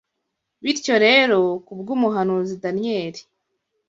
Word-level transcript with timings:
Bityo 0.63 0.95
rero, 1.05 1.39
kubw’Umuhanuzi 1.65 2.55
Daniyeli 2.63 3.21